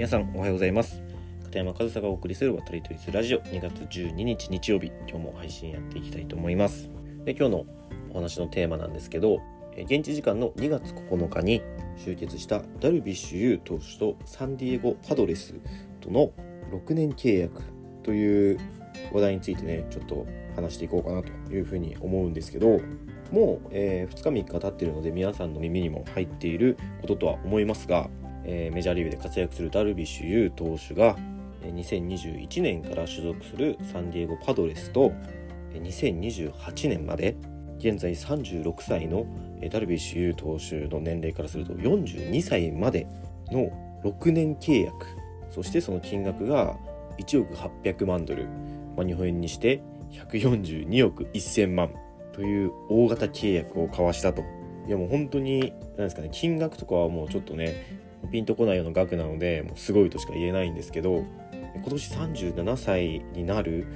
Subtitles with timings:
[0.00, 1.02] 皆さんおはようございます。
[1.44, 3.40] 片山和沙がお送りする渡り鳥リラジオ。
[3.42, 4.86] 2月12日日曜日。
[5.06, 6.88] 今日も配信やっていきたいと思います。
[7.26, 7.66] で今日の
[8.08, 9.42] お話のテーマなんですけど
[9.76, 11.60] 現地時間の2月9日に
[11.98, 15.52] 集結したダルビッシュ有投手とサンディエゴパドレス
[16.00, 16.32] との
[16.72, 17.60] 6年契約
[18.02, 18.58] という
[19.12, 20.26] 話題についてねちょっと
[20.56, 22.80] 話していこうかなというふうに思うんですけど
[23.30, 28.08] もう、えー、2日3日経ってるので皆さんの耳にも入っていることとは思いますが
[28.44, 31.16] え、メジャーリーグで活躍するダルビッシュ有投手が
[31.62, 35.12] 2021年から所属するサンディエゴパドレスと
[35.74, 37.36] 2028年まで
[37.78, 39.26] 現在36歳の
[39.70, 43.06] ダルビッシュ有投手の年齢からすると42歳まで
[43.50, 43.70] の
[44.04, 45.06] 6年契約。
[45.50, 46.76] そしてその金額が
[47.18, 48.44] 1億800万ドル、
[48.96, 51.90] まあ、日本円にして142億1000万
[52.32, 54.42] という大型契約を交わしたと。
[54.86, 61.24] いやもう本当に何ですかね金額とかはもうちょっとねピンとこないような額なのでもうすごいとしか言えないんですけど
[61.74, 63.86] 今年37歳になる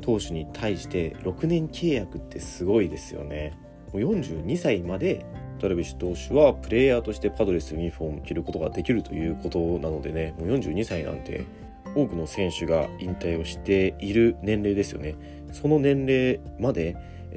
[0.00, 3.52] 投手に対して6年契約ってすごいですよね。
[3.92, 5.24] もう42歳まで
[5.60, 11.44] ダルビッシュ投手はプレイヤーとしてパドレスユニフォームを着ることができるということなのでねもう42歳なんて
[11.94, 15.16] 多くの選手が引退をしている年齢ですよね
[15.52, 16.96] その年齢まで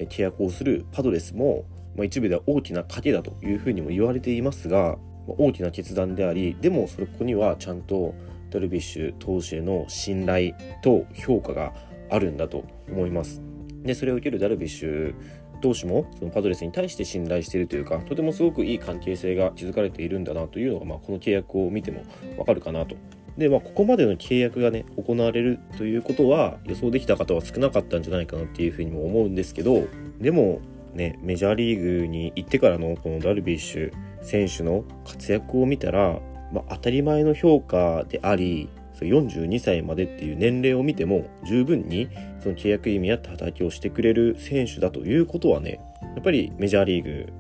[0.10, 8.14] 契約をするパドレスも、まあ、一部では大きな賭けだというふうにも言われていますが大きな決断でありでもそこにはちゃんと
[8.50, 11.74] ダルビッシュ投手への信頼と評価が
[12.10, 13.42] あるんだと思います。
[13.84, 15.16] でそれを受けるダルビッシュ
[15.62, 22.04] 投手もそのパドレスに対して信頼しているというかとてもすごくいい関係性が築かれているんだなというのが、まあ、この契約を見ても
[22.38, 22.96] わかるかなと。
[23.38, 29.88] でまあここまでの契約がね行われるということは予想できた方は少なかったんじゃないかなっていうふうにも思うんですけど
[30.20, 30.60] でも
[30.92, 36.20] ねメジャーリーグに行ってからのこのダルビッシュ選手の活躍を見たら、
[36.52, 42.08] まあ、当たり前の評価であり42歳までっていう年齢を見ても十分に
[42.40, 47.34] その契約意味や叩きをしてくれる選手だということはねやっぱりメジャーリーグ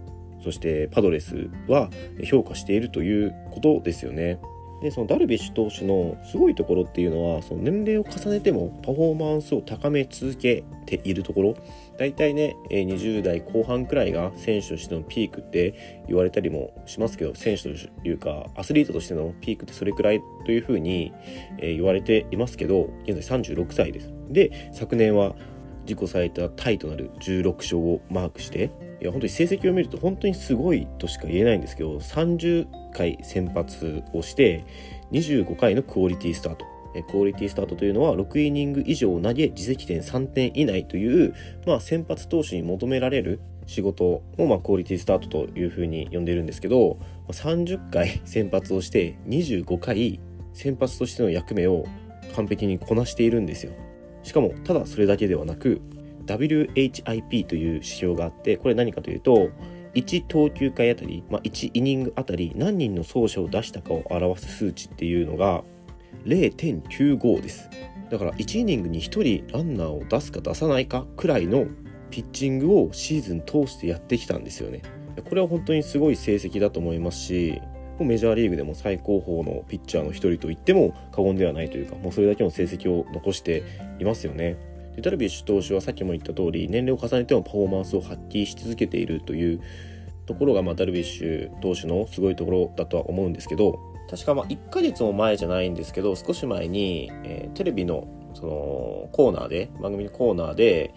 [0.43, 1.89] そしてパドレスは
[2.23, 4.39] 評価しているということですよね。
[4.81, 11.55] でそのダルビッシュ投手のすごいところっていうのはその年齢を重ねてもパフォーマンスを高め続けているところ。
[11.97, 17.69] 大体ね20代後半くらいが選手としてのピークって言われたりもしますけど選手と
[18.03, 21.13] いうかアスリートとしてのピークってそれくらいというふうに
[21.59, 24.11] 言われていますけど現在36歳です。
[24.29, 25.35] で昨年は
[25.85, 28.71] 自己最多タイとなる16勝をマークして
[29.01, 34.65] いや本当に成績を見ると本当にすごいとしか言えないんですけど30回先発をして
[35.11, 36.65] 25回のクオリティスタート。
[37.09, 41.33] クオリティスタートというのは6イニング以上投げ自責点3点以内という、
[41.65, 46.99] まあ、先発投手に求められる仕事を、まあ、クオリティスタートというふうに呼んでいるんですけど
[47.29, 50.19] 30回先発をして25回
[50.53, 51.85] 先発としての役目を
[52.35, 53.71] 完璧にこなしているんですよ。
[54.23, 55.81] しかもただそれだけではなく
[56.25, 59.49] WHIP という指標があってこれ何かというと
[59.93, 65.63] 1投球回あたり、まあ、1イニングあたり何人の走者を出したかを表す数値っていうのが
[66.25, 67.69] 0.95です。
[68.09, 71.65] だから1イニングに1人ランナーを出すか出さないかくらいの
[72.09, 74.81] ピッチングをシーズン通してやってきたんですよね。
[75.27, 77.61] これは本当にすごい成績だと思いますし
[77.99, 83.63] メジャーリーグでも最高峰のピッチャーの一人と言っても過言ではないというかもうそれだけの成績を残して
[83.99, 84.57] いますよね。
[84.95, 89.61] でダルビッシュ投手はさっきも言った通り年齢を重ねてもパフォーマンスを発揮し続けているという
[90.25, 100.93] ところが、まあ、ダルビッシュ投手のすごいところだとは思うんですけど確かまあ1ヶ月も前じゃないんですけど少し前に、えー、テレビのそのコーナーで番組のコーナーで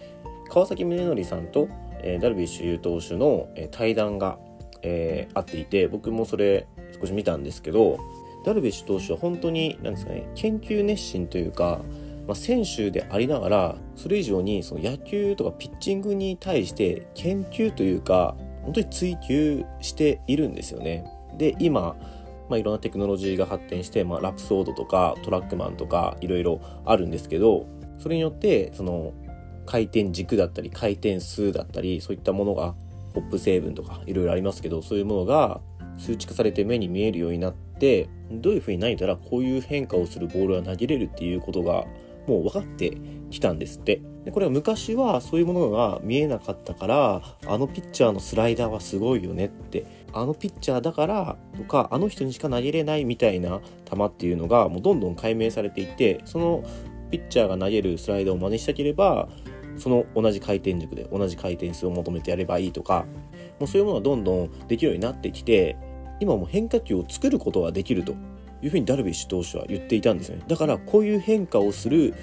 [0.49, 1.67] 川崎宗則さんと、
[2.01, 4.37] えー、ダルビッシュ有投手の、えー、対談が、
[4.83, 6.67] えー、あっていて僕もそれ
[6.99, 7.99] 少し見たんですけど
[8.45, 11.81] ダルビッシュ投手は本当に何ですかね研究熱心というか
[12.27, 21.05] まあ、選手でありながらそれ以上にその野球とかピッチングに対して研究というか本当に追求しているんですよね。
[21.37, 21.95] で今、
[22.49, 27.67] まあ、いろんなテクノロジーが発展して、まあ、ラプソードとかトラックマンとかいろいろあるんですけど
[27.99, 29.13] それによってその
[29.65, 32.75] 回転軸だったり回転数だったりそういったものが
[33.13, 35.61] ホップ成分とかいろいろありますけどそういうものが
[35.97, 41.85] 数値化されて目に見えるようになってどういうふうに投げたらこういう変化をするボールは投げれるっていうことが
[42.27, 42.97] もう分かって
[43.29, 44.01] きたんですって。
[44.25, 50.05] でこれは昔はそういうものが見えなかったからあのピッチャーのスライダーはすごいよねって。
[50.15, 56.63] あのピッチャーだからとかあの人にしか投げれないみたいな球っていうのがもうどんどん解明されていてその
[57.11, 59.27] ピッチャーが投げるスライダーを真似したければ
[59.77, 63.05] その同じ回転軸で同じ回転数を求めてやればいいとか
[63.59, 65.77] もうそういうものがどんどんできるようになってきて
[66.21, 68.15] 今も変化球を作ることができると。
[68.65, 70.39] いうふうにダルビッシュ投手は言っていたんですね。
[70.47, 72.15] だからこういう変化をする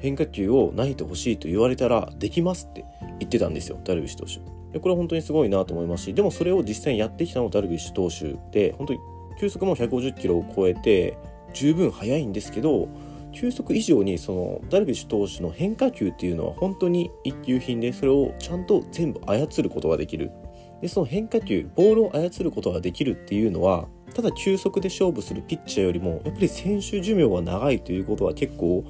[0.00, 2.84] 変化球を投げてほしいと言われたらできますって
[3.20, 4.54] 言ってたんですよダルビッシュ投手。
[4.80, 8.98] これは本当にすごいなと思いますしでもそれを実際にやってきたのダルビッシュ投手で本当に
[9.38, 11.16] 球速も150キロを超えて
[11.52, 12.88] 十分速いんですけど
[13.30, 20.32] 球速以上にそのダルビッシュ投手の変化球っていうのは本当に一級品でそれをちゃんと全部操ることができる。
[20.80, 28.84] でその変化球ボールを操ることができるっていうのはただ球速で勝負するピッチャーよりもやっぱり選手寿命が長いということは結構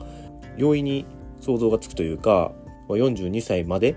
[0.57, 1.07] 容易に
[1.41, 2.53] 想像がつくというか
[2.89, 3.97] 42歳まで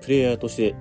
[0.00, 0.74] プレイヤーとして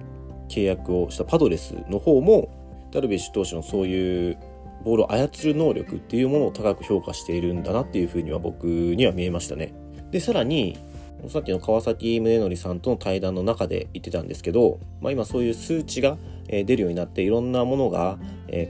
[0.49, 2.49] 契約をしたパドレスの方も
[2.91, 4.37] ダルビッシュ投手のそういう
[4.83, 9.73] ボールを操る能力っていうものを高く評価しているんだなっていうふうには僕には見えましたね。
[10.11, 10.77] でさらに
[11.27, 16.17] さっきの川崎宗則さんとの対談の中で言ってたんですけど、まあ、今そういう数値が
[16.47, 18.17] 出るようになっていろんなものが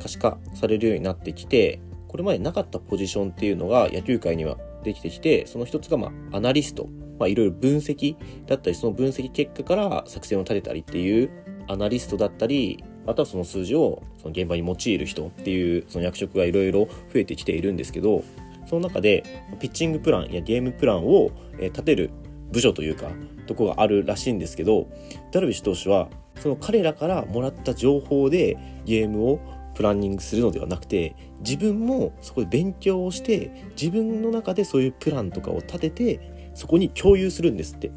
[0.02, 6.88] 可視化されるようになってきてこれまでなかったポジションっていうのが野球界にはできてきてその一つがまあアナリスト、
[7.20, 8.16] まあ、いろいろ分析
[8.48, 11.30] だったりその分析結果から作戦を立てたりっていう
[11.68, 18.24] アナリストだったりあとはその数字をその現場に用いる人っていうその役職がいろいろ増えてきているんですけど
[18.68, 22.12] その中でピッチングプランやゲームプランを立てる
[22.52, 23.10] 部署というか
[23.46, 24.88] とこがあるらしいんですけど
[25.32, 26.10] ダルビッシュ投手は
[26.40, 29.40] その彼らからもらった情報でゲームを
[29.76, 37.92] プランニングするのではなくて自分もそこで勉強をして自分の中でそういうプランとかを立ててそこに共有するんですって。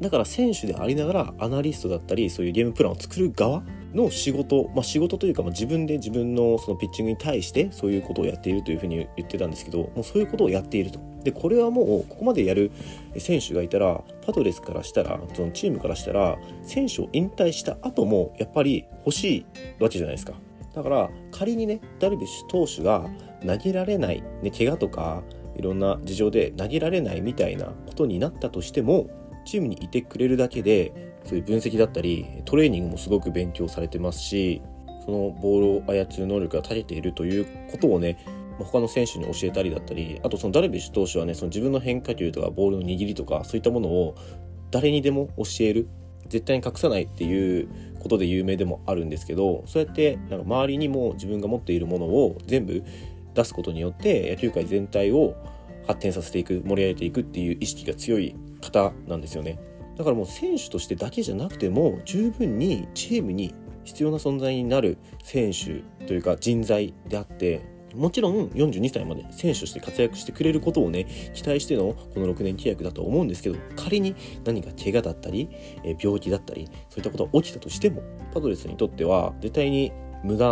[0.00, 3.62] だから選手でありながらアナリストだったりそういうゲームプランを作る側
[3.96, 11.00] の仕事、まあ、仕事というか、まあ、自分で自分のそのピッチングに対してそういうことをやっているというふうに言ってたんですけどもうそういうことをやっていると。
[11.24, 12.70] でこれはもうここまでやる
[13.18, 19.46] 選手がいたらパドレスからしたらそのチームからしたら選手を引退した後もやっぱり欲しい
[19.80, 20.34] わけじゃないですか。
[20.72, 23.10] だから仮にねダルビッシュ投手が
[23.44, 25.24] 投げられない、ね、怪我とか
[25.56, 29.08] いろんな事情で投げられないみたいなことになったとしても
[29.46, 34.62] チームにいてくれるだけでそういう分析だったりトレーニングもすごく勉強されてますし
[35.04, 38.18] そのボールを操る能力が長けているということをね
[38.58, 44.16] 他の選手に教えたりだったりあとそのダルビッシュ投手はねその自分の変化球とかボールの握りとかそういったものを
[44.70, 45.88] 誰にでも教える
[46.28, 47.68] 絶対に隠さないっていう
[48.00, 52.82] ことで有名でもあるんですけどそうやってなんか周りにも自分が持っているものを全部
[53.34, 55.36] 出すことによって野球界全体を
[55.86, 59.58] 発展させていく盛り上げていくっていう意識が強い方なんですよね。
[59.96, 63.54] だからもう選手としてだけじゃなくても十分にチームに
[63.84, 74.14] 必要な存在になる選手というか人材であってもちろん42歳まで選手として活躍してくれることをね期待してのこの6年契約だと思うんですけど仮に
[74.44, 75.48] 何か怪我だったり
[75.98, 78.02] 病気だったりそういったことが起きたとしても
[78.34, 80.46] パドレスにとっては絶対に無駄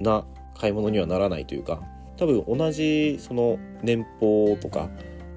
[0.00, 0.26] な
[0.58, 1.82] 買い物にはならないというか
[2.16, 4.88] 多分同じその年俸とか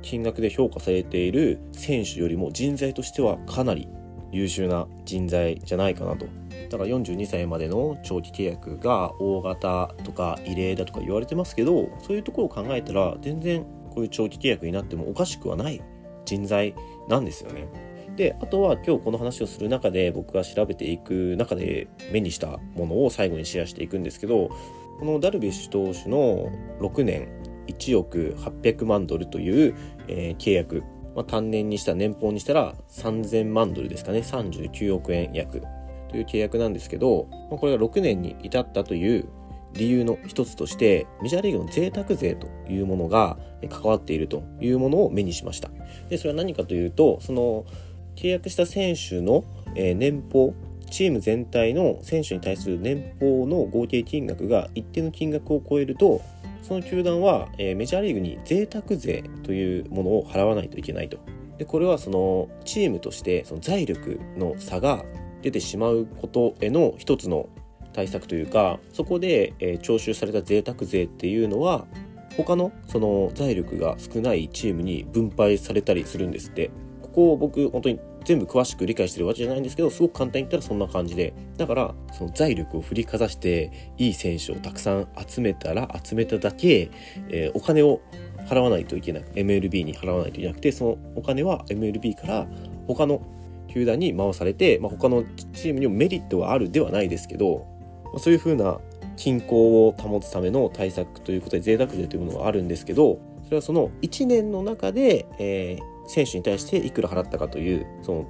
[0.01, 3.87] 金額で評価されている選手よりも人材としてはかなり
[4.31, 6.25] 優秀な人材じゃないかなと
[6.69, 15.81] だから42歳までの長期契約が大型とか異例だとか言われてますけどそういうところを考えたら全然こういう長期契約になってもおかしくはない
[16.25, 16.75] 人材
[17.07, 17.67] なんですよね。
[18.17, 24.49] であとは今日この話をする中で僕が調べていく中で目にしたものを最後にシェアしていくんですけど
[24.99, 27.29] このダルビッシュ投手の6年
[27.67, 29.75] 1億800万ドルという、
[30.07, 30.83] えー、契約、
[31.15, 34.19] まあ、単年にした年俸にしたら3000万ドルですかね。
[34.19, 35.61] 39億円約
[36.09, 39.29] という契約なんですけど、まあ、これが6年に至ったという
[39.73, 43.37] 理由の一つとしてメジャーリーグの贅沢税というものが
[43.69, 45.69] 関わっているというものを目にしました。
[46.09, 47.65] でそれは何かというとその
[48.15, 49.43] 契約した選手の
[49.75, 50.53] 年俸
[50.89, 56.21] チーム全体の選手に対する年俸の合計金額が一定の金額を超えると
[56.67, 61.17] その球団は、えー、メジャーリーグに贅沢税というものを払わないといけないと。
[61.57, 65.05] でこれはそのチームとしてその財力の差が
[65.41, 67.47] 出てしまうことへの一つの
[67.93, 71.85] 対策というかそこで、えー、徴収された贅沢税っていうのは
[72.35, 76.69] 他のその財力が少ないチームに分配されたりするんですって
[77.01, 81.33] ここを僕本当に全部詳しく理解してるわけじゃないんですけどすごく簡単に言ったらそんな感じで。
[81.55, 86.91] だからその財力を振りかざしていい選手をたくさん集めたら集めただけ、
[87.29, 88.01] えー、お金を
[88.49, 92.47] 払わないといけない MLB に払わないといけなくてそのお金は MLB から
[92.85, 93.21] 他の
[93.69, 97.65] 球団に回されて、まあ、他のチームにもメリットはあるではないですけど、
[98.05, 98.79] まあ、そういうふうな
[99.15, 108.25] 均衡を保つための対策ということで贅沢税というものがあるんですけどそれはその1年の中で、えー、選手に対していくら払ったかというその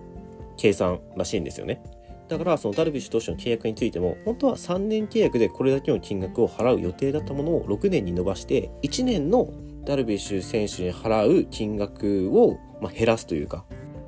[0.58, 1.82] 計算らしいんですよね。
[2.28, 9.50] だからそのダルビッシュ投手の契約についても本当は3年契約でこれだけの金額を払う予定だったものを6年に伸ばして1年の
[9.86, 13.64] ダルビッシュ選手に払う金額を、ま、減らすというか。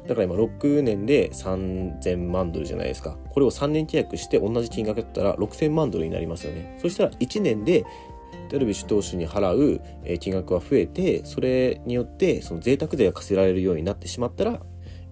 [0.05, 3.15] だから今6年で3000万ドルじゃないですか。
[3.29, 6.77] これを3年契約して同じ金額だったら6000万ドルになりますよね。
[6.81, 7.85] そしたら1年で
[8.49, 9.81] ダルビッシュ投手に払う
[10.19, 14.59] 金額は増えてそれによってその贅沢税が課せられるようになってしまったら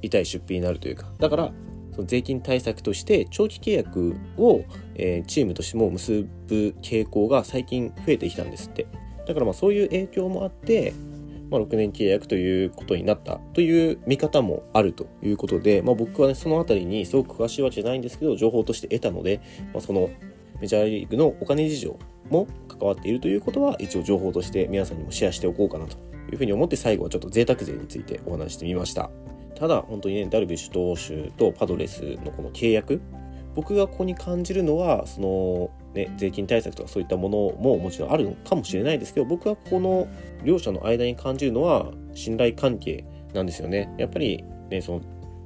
[0.01, 1.11] 痛い出費になるというか。
[1.19, 1.53] だから
[1.93, 4.63] その税金対策として長期契約を、
[4.95, 8.87] え、チームとしても結ぶ傾向が最近増えてきたんですって。
[9.25, 10.93] だからまあそういう影響もあって、
[11.49, 13.39] まあ、6年契約ということになった。
[13.53, 19.41] という見方もあるということで、まあ、僕はねその辺りにすごく詳しいわけじゃないんですけど情報として得たので、
[19.73, 20.09] まあ、その
[20.61, 25.97] メジャーリーグのお金事情も関わっているということは一応情報として皆さんにもシェアしておこうかなと
[26.31, 29.09] いうふうに思って最後はちょっと贅沢税についてお話してみました。
[29.55, 33.01] ただ本当にねダルビッシュ投手とパドレスのこの契約
[33.55, 40.07] 僕がここに感じるのはその、ね、税金対策とかそういったものももちろんあるのかもしれないですけど僕はこの
[40.43, 43.03] 両者の間に感じるのは信頼関係
[43.33, 43.91] なんですよね。
[43.97, 45.01] やっぱりねその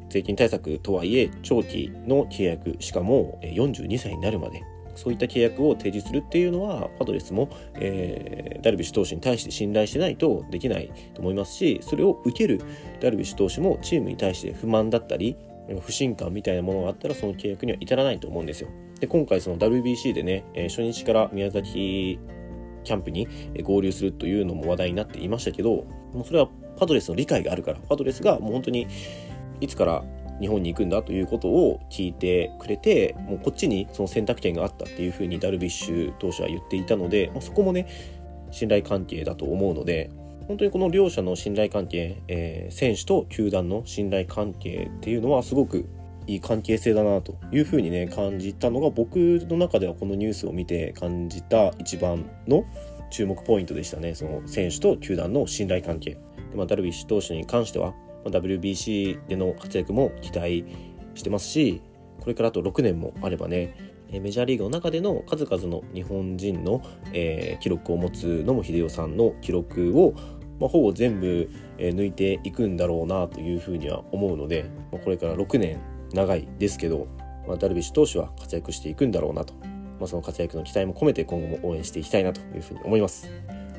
[0.09, 4.61] 税金対策とはいえ長期の契約しかも42歳になるまで
[5.01, 12.61] そういった契約を提示するっていうのはパドレスも、えー、ダルビッシュ投手に対して信頼してないとできないと思いますしそれを受ける
[12.99, 15.35] ダルビッシュ投手もチームに対して不満だったり
[15.81, 18.69] 不信感みたいなものがあったらその契約には至らないと思うんですよ。
[18.99, 22.19] で今回その WBC でね、え初日から宮崎
[22.83, 23.27] キャンプに
[23.63, 28.87] 合流するというのも話題になっていましたけどもうそれはパドレスの理解があるからパドレスがもう本当に
[29.59, 30.03] いつから
[30.41, 37.87] 日本に行くんだということを聞いてくれてもうこっちにその選択権があったっていうふうにダルビッシュ投手は言っていたので、まあ、そこもね
[38.51, 40.09] 信頼関係だと思うので
[40.47, 45.87] 本当にこの両者の信頼関係、えー、選手と球団の信頼関係っていうのはすごく
[46.27, 52.65] いい関係性だなというふうにね感じたのが僕の中ではこのニュースを見て感じた一番の
[53.11, 54.15] 注目ポイントでしたね。
[54.15, 56.11] その選手と球団の信頼関係。
[56.11, 56.19] で、
[56.55, 57.93] まあ、ダルビッシュ投手に関しては
[58.25, 60.65] WBC での活躍も期待
[61.15, 61.81] してますし
[62.19, 66.81] これからあと6年もあればねメジャーリーグの中での数々の日本人の、
[67.13, 70.13] え、記録を持つ野茂英雄さんの記録を、
[70.59, 75.79] ま、ほぼ全部、え、抜いていくんだろうなというふうには思うので、ま、これから6年
[76.13, 77.07] 長いですけど、
[77.47, 79.53] ま、ダルビッシュ投手は活躍していくんだろうなと、
[79.99, 83.29] ま、その活躍の期待も込めて今後も応援していきたいなというふうに思います。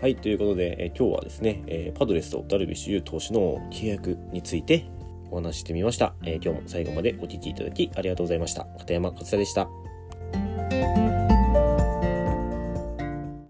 [0.02, 4.84] はい、ということで、え今日はですね、えパドレスとダルビッシュ有投手の契約について
[5.30, 8.64] お話してみました、え今日も最後までお聴きいただきありがとうございました。
[8.78, 9.68] 片山勝也でした。